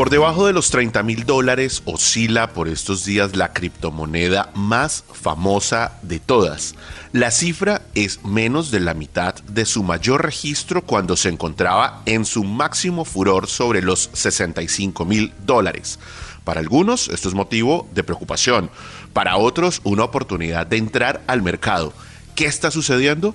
[0.00, 5.92] Por debajo de los 30 mil dólares oscila por estos días la criptomoneda más famosa
[6.00, 6.74] de todas.
[7.12, 12.24] La cifra es menos de la mitad de su mayor registro cuando se encontraba en
[12.24, 15.98] su máximo furor sobre los 65 mil dólares.
[16.44, 18.70] Para algunos esto es motivo de preocupación,
[19.12, 21.92] para otros una oportunidad de entrar al mercado.
[22.34, 23.34] ¿Qué está sucediendo?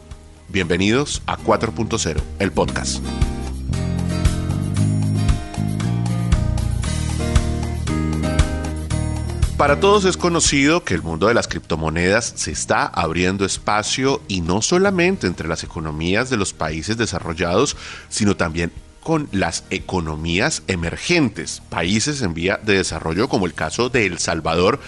[0.49, 3.03] Bienvenidos a 4.0, el podcast.
[9.57, 14.41] Para todos es conocido que el mundo de las criptomonedas se está abriendo espacio y
[14.41, 17.77] no solamente entre las economías de los países desarrollados,
[18.09, 24.05] sino también con las economías emergentes, países en vía de desarrollo como el caso de
[24.05, 24.81] El Salvador,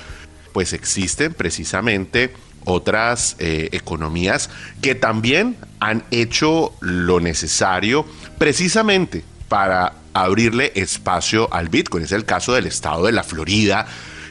[0.51, 2.33] pues existen precisamente
[2.65, 4.49] otras eh, economías
[4.81, 8.05] que también han hecho lo necesario
[8.37, 12.03] precisamente para abrirle espacio al Bitcoin.
[12.03, 13.87] Es el caso del estado de la Florida,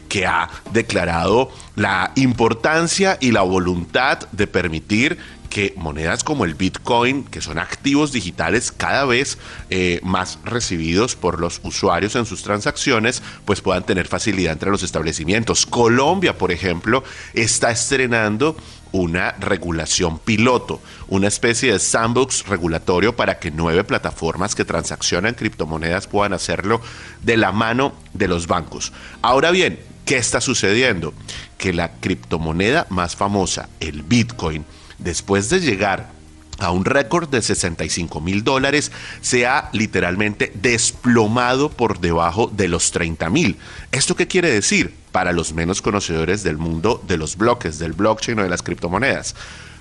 [0.08, 5.18] que ha declarado la importancia y la voluntad de permitir
[5.56, 9.38] que monedas como el Bitcoin, que son activos digitales cada vez
[9.70, 14.82] eh, más recibidos por los usuarios en sus transacciones, pues puedan tener facilidad entre los
[14.82, 15.64] establecimientos.
[15.64, 18.54] Colombia, por ejemplo, está estrenando
[18.92, 26.06] una regulación piloto, una especie de sandbox regulatorio para que nueve plataformas que transaccionan criptomonedas
[26.06, 26.82] puedan hacerlo
[27.22, 28.92] de la mano de los bancos.
[29.22, 31.12] Ahora bien, ¿Qué está sucediendo?
[31.58, 34.64] Que la criptomoneda más famosa, el Bitcoin,
[34.98, 36.10] después de llegar
[36.58, 42.90] a un récord de 65 mil dólares, se ha literalmente desplomado por debajo de los
[42.92, 43.56] 30 mil.
[43.92, 44.94] ¿Esto qué quiere decir?
[45.12, 49.34] Para los menos conocedores del mundo de los bloques, del blockchain o de las criptomonedas.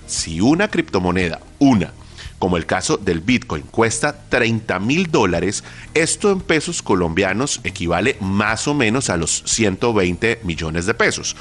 [0.08, 1.94] Si una criptomoneda, una,
[2.40, 8.68] como el caso del Bitcoin, cuesta 30 mil dólares, esto en pesos colombianos equivale más
[8.68, 11.36] o menos a los 120 millones de pesos.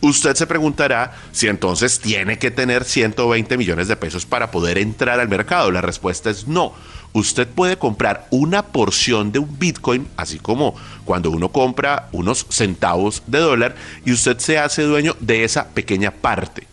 [0.00, 5.20] Usted se preguntará si entonces tiene que tener 120 millones de pesos para poder entrar
[5.20, 5.70] al mercado.
[5.70, 6.74] La respuesta es no.
[7.12, 10.74] Usted puede comprar una porción de un Bitcoin, así como
[11.06, 13.74] cuando uno compra unos centavos de dólar,
[14.04, 16.66] y usted se hace dueño de esa pequeña parte.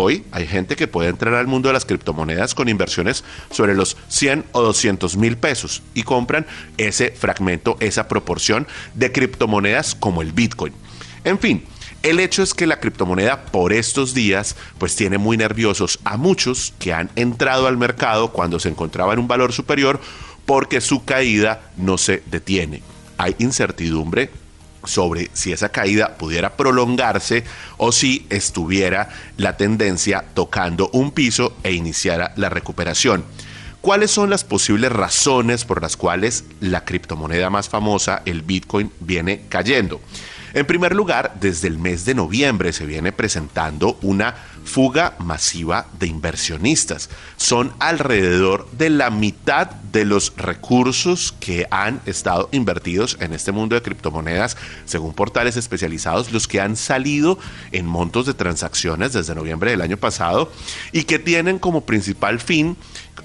[0.00, 3.96] Hoy hay gente que puede entrar al mundo de las criptomonedas con inversiones sobre los
[4.06, 10.30] 100 o 200 mil pesos y compran ese fragmento, esa proporción de criptomonedas como el
[10.30, 10.72] Bitcoin.
[11.24, 11.64] En fin,
[12.04, 16.74] el hecho es que la criptomoneda por estos días pues tiene muy nerviosos a muchos
[16.78, 20.00] que han entrado al mercado cuando se encontraba en un valor superior
[20.46, 22.84] porque su caída no se detiene.
[23.16, 24.30] Hay incertidumbre
[24.84, 27.44] sobre si esa caída pudiera prolongarse
[27.76, 33.24] o si estuviera la tendencia tocando un piso e iniciara la recuperación.
[33.80, 39.42] ¿Cuáles son las posibles razones por las cuales la criptomoneda más famosa, el Bitcoin, viene
[39.48, 40.00] cayendo?
[40.54, 44.34] En primer lugar, desde el mes de noviembre se viene presentando una
[44.68, 47.10] fuga masiva de inversionistas.
[47.36, 53.74] Son alrededor de la mitad de los recursos que han estado invertidos en este mundo
[53.74, 57.38] de criptomonedas, según portales especializados, los que han salido
[57.72, 60.52] en montos de transacciones desde noviembre del año pasado
[60.92, 62.76] y que tienen como principal fin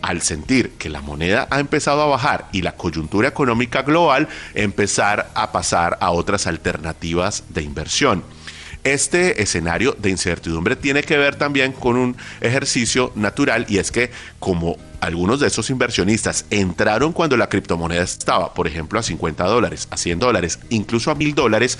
[0.02, 5.32] al sentir que la moneda ha empezado a bajar y la coyuntura económica global, empezar
[5.36, 8.24] a pasar a otras alternativas de inversión.
[8.84, 14.12] Este escenario de incertidumbre tiene que ver también con un ejercicio natural y es que
[14.40, 19.88] como algunos de esos inversionistas entraron cuando la criptomoneda estaba, por ejemplo, a 50 dólares,
[19.90, 21.78] a 100 dólares, incluso a 1000 dólares,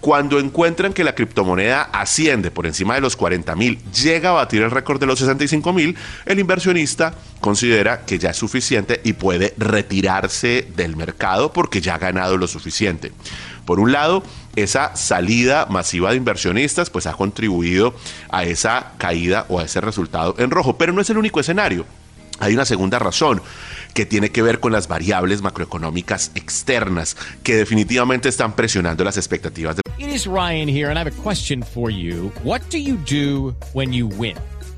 [0.00, 4.62] cuando encuentran que la criptomoneda asciende por encima de los 40 mil, llega a batir
[4.62, 5.96] el récord de los 65 mil,
[6.26, 11.98] el inversionista considera que ya es suficiente y puede retirarse del mercado porque ya ha
[11.98, 13.12] ganado lo suficiente.
[13.64, 14.24] Por un lado,
[14.56, 17.94] esa salida masiva de inversionistas pues ha contribuido
[18.30, 21.86] a esa caída o a ese resultado en rojo, pero no es el único escenario.
[22.38, 23.40] Hay una segunda razón
[23.94, 29.76] que tiene que ver con las variables macroeconómicas externas que definitivamente están presionando las expectativas
[29.76, 32.32] de It is Ryan here and I have a question for you.
[32.42, 34.36] What do you do when you win?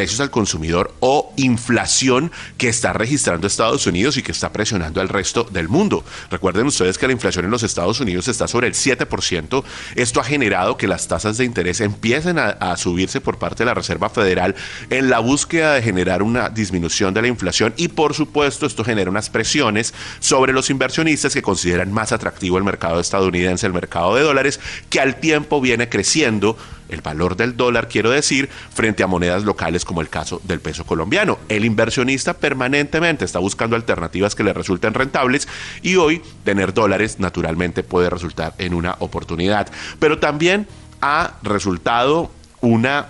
[0.00, 5.10] precios al consumidor o inflación que está registrando Estados Unidos y que está presionando al
[5.10, 6.06] resto del mundo.
[6.30, 9.62] Recuerden ustedes que la inflación en los Estados Unidos está sobre el 7%.
[9.96, 13.74] Esto ha generado que las tasas de interés empiecen a, subirse por parte de la
[13.74, 14.54] Reserva Federal
[14.88, 19.10] en la búsqueda de generar una disminución de la inflación y por supuesto esto genera
[19.10, 24.22] unas presiones sobre los inversionistas que consideran más atractivo el mercado estadounidense, el mercado de
[24.22, 26.56] dólares, que al tiempo viene creciendo
[26.90, 30.84] el valor del dólar, quiero decir, frente a monedas locales como el caso del peso
[30.84, 31.38] colombiano.
[31.48, 35.48] El inversionista permanentemente está buscando alternativas que le resulten rentables
[35.82, 39.68] y hoy tener dólares naturalmente puede resultar en una oportunidad.
[39.98, 40.66] Pero también
[41.00, 43.08] ha resultado una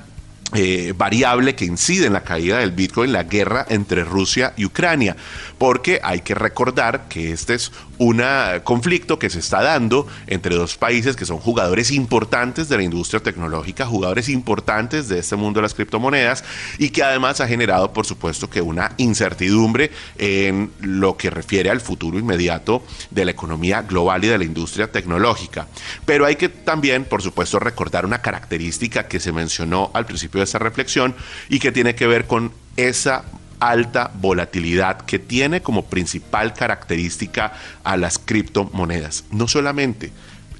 [0.52, 5.16] eh, variable que incide en la caída del Bitcoin, la guerra entre Rusia y Ucrania,
[5.58, 8.22] porque hay que recordar que este es un
[8.64, 13.22] conflicto que se está dando entre dos países que son jugadores importantes de la industria
[13.22, 16.42] tecnológica, jugadores importantes de este mundo de las criptomonedas
[16.78, 21.82] y que además ha generado, por supuesto, que una incertidumbre en lo que refiere al
[21.82, 25.66] futuro inmediato de la economía global y de la industria tecnológica.
[26.06, 30.44] Pero hay que también, por supuesto, recordar una característica que se mencionó al principio de
[30.44, 31.14] esta reflexión
[31.50, 33.24] y que tiene que ver con esa
[33.60, 37.52] alta volatilidad que tiene como principal característica
[37.84, 39.24] a las criptomonedas.
[39.30, 40.10] No solamente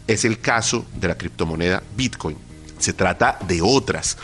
[0.07, 2.37] es el caso de la criptomoneda Bitcoin,
[2.79, 4.17] se trata de otras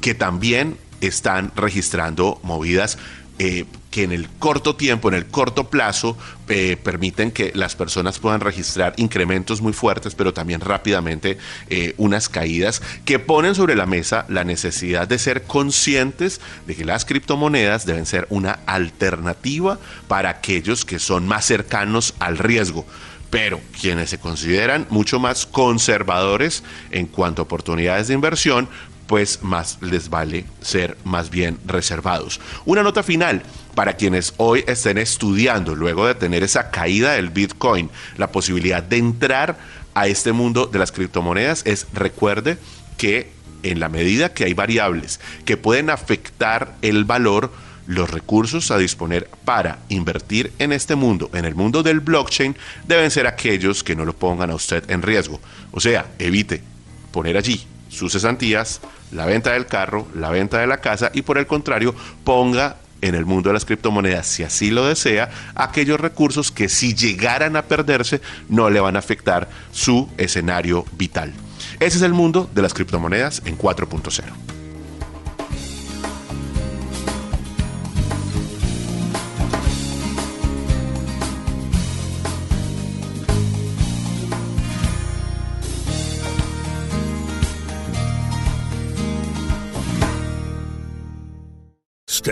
[0.00, 2.98] que también están registrando movidas
[3.38, 6.16] eh, que en el corto tiempo, en el corto plazo,
[6.48, 11.38] eh, permiten que las personas puedan registrar incrementos muy fuertes, pero también rápidamente
[11.68, 16.84] eh, unas caídas que ponen sobre la mesa la necesidad de ser conscientes de que
[16.84, 22.86] las criptomonedas deben ser una alternativa para aquellos que son más cercanos al riesgo.
[23.30, 28.68] Pero quienes se consideran mucho más conservadores en cuanto a oportunidades de inversión,
[29.06, 32.40] pues más les vale ser más bien reservados.
[32.64, 33.42] Una nota final
[33.74, 38.98] para quienes hoy estén estudiando, luego de tener esa caída del Bitcoin, la posibilidad de
[38.98, 39.58] entrar
[39.94, 42.58] a este mundo de las criptomonedas es recuerde
[42.96, 43.30] que
[43.62, 47.52] en la medida que hay variables que pueden afectar el valor,
[47.86, 52.56] los recursos a disponer para invertir en este mundo, en el mundo del blockchain,
[52.86, 55.40] deben ser aquellos que no lo pongan a usted en riesgo.
[55.72, 56.62] O sea, evite
[57.10, 58.80] poner allí sus cesantías,
[59.12, 61.94] la venta del carro, la venta de la casa y por el contrario
[62.24, 66.94] ponga en el mundo de las criptomonedas, si así lo desea, aquellos recursos que si
[66.94, 71.32] llegaran a perderse no le van a afectar su escenario vital.
[71.80, 74.61] Ese es el mundo de las criptomonedas en 4.0.